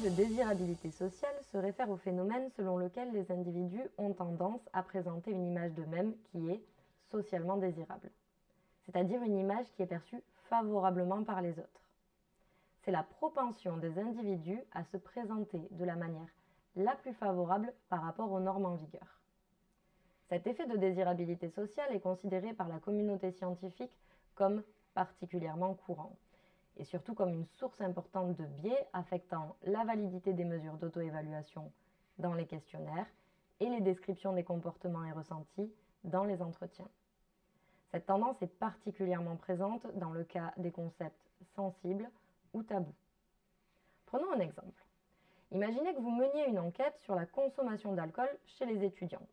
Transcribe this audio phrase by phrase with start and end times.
[0.00, 5.32] de désirabilité sociale se réfère au phénomène selon lequel les individus ont tendance à présenter
[5.32, 6.62] une image d'eux-mêmes qui est
[7.10, 8.10] socialement désirable,
[8.84, 11.90] c'est-à-dire une image qui est perçue favorablement par les autres.
[12.82, 16.28] C'est la propension des individus à se présenter de la manière
[16.76, 19.20] la plus favorable par rapport aux normes en vigueur.
[20.28, 23.98] Cet effet de désirabilité sociale est considéré par la communauté scientifique
[24.36, 24.62] comme
[24.94, 26.16] particulièrement courant
[26.78, 31.70] et surtout comme une source importante de biais affectant la validité des mesures d'auto-évaluation
[32.18, 33.06] dans les questionnaires
[33.60, 35.72] et les descriptions des comportements et ressentis
[36.04, 36.88] dans les entretiens.
[37.90, 42.08] Cette tendance est particulièrement présente dans le cas des concepts sensibles
[42.52, 42.94] ou tabous.
[44.06, 44.84] Prenons un exemple.
[45.50, 49.26] Imaginez que vous meniez une enquête sur la consommation d'alcool chez les étudiants.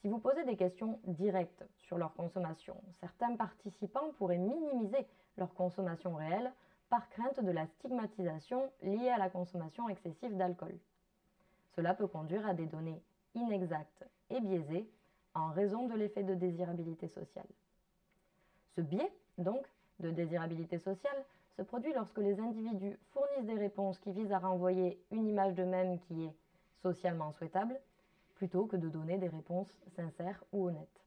[0.00, 6.14] Si vous posez des questions directes sur leur consommation, certains participants pourraient minimiser leur consommation
[6.14, 6.52] réelle
[6.94, 10.78] par crainte de la stigmatisation liée à la consommation excessive d'alcool.
[11.74, 13.02] Cela peut conduire à des données
[13.34, 14.88] inexactes et biaisées
[15.34, 17.48] en raison de l'effet de désirabilité sociale.
[18.76, 19.66] Ce biais, donc,
[19.98, 21.24] de désirabilité sociale
[21.56, 25.98] se produit lorsque les individus fournissent des réponses qui visent à renvoyer une image d'eux-mêmes
[25.98, 26.34] qui est
[26.80, 27.76] socialement souhaitable,
[28.36, 31.02] plutôt que de donner des réponses sincères ou honnêtes.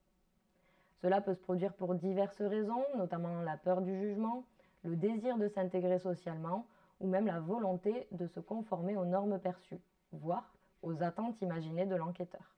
[1.02, 4.44] Cela peut se produire pour diverses raisons, notamment la peur du jugement,
[4.88, 6.66] le désir de s'intégrer socialement
[7.02, 9.82] ou même la volonté de se conformer aux normes perçues,
[10.14, 12.56] voire aux attentes imaginées de l'enquêteur.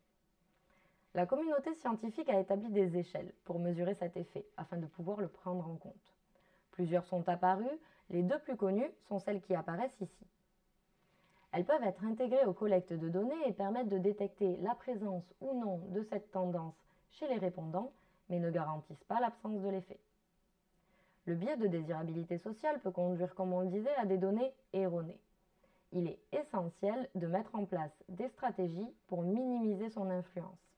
[1.15, 5.27] La communauté scientifique a établi des échelles pour mesurer cet effet afin de pouvoir le
[5.27, 6.13] prendre en compte.
[6.69, 7.79] Plusieurs sont apparues,
[8.11, 10.27] les deux plus connues sont celles qui apparaissent ici.
[11.51, 15.59] Elles peuvent être intégrées aux collectes de données et permettre de détecter la présence ou
[15.59, 16.75] non de cette tendance
[17.09, 17.91] chez les répondants,
[18.29, 19.99] mais ne garantissent pas l'absence de l'effet.
[21.25, 25.19] Le biais de désirabilité sociale peut conduire, comme on le disait, à des données erronées.
[25.91, 30.77] Il est essentiel de mettre en place des stratégies pour minimiser son influence.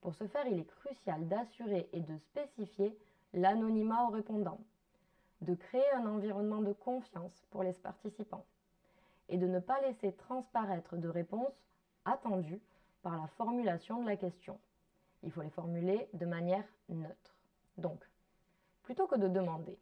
[0.00, 2.96] Pour ce faire, il est crucial d'assurer et de spécifier
[3.32, 4.60] l'anonymat aux répondants,
[5.40, 8.44] de créer un environnement de confiance pour les participants,
[9.30, 11.64] et de ne pas laisser transparaître de réponses
[12.04, 12.60] attendues
[13.02, 14.58] par la formulation de la question.
[15.22, 16.64] Il faut les formuler de manière
[19.16, 19.78] de demander.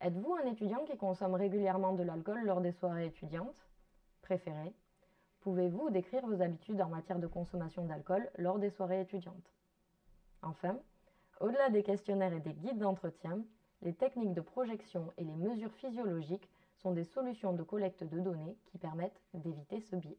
[0.00, 3.66] Êtes-vous un étudiant qui consomme régulièrement de l'alcool lors des soirées étudiantes
[4.22, 4.72] Préféré
[5.40, 9.54] Pouvez-vous décrire vos habitudes en matière de consommation d'alcool lors des soirées étudiantes?
[10.42, 10.78] Enfin,
[11.40, 13.40] au-delà des questionnaires et des guides d'entretien,
[13.82, 18.56] les techniques de projection et les mesures physiologiques sont des solutions de collecte de données
[18.66, 20.18] qui permettent d'éviter ce biais.